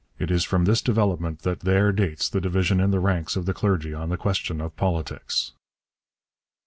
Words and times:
It 0.17 0.31
is 0.31 0.43
from 0.43 0.65
this 0.65 0.81
development 0.81 1.43
that 1.43 1.59
there 1.59 1.91
dates 1.91 2.27
the 2.27 2.41
division 2.41 2.79
in 2.79 2.89
the 2.89 2.99
ranks 2.99 3.35
of 3.35 3.45
the 3.45 3.53
clergy 3.53 3.93
on 3.93 4.09
the 4.09 4.17
question 4.17 4.59
of 4.59 4.75
politics.' 4.75 5.53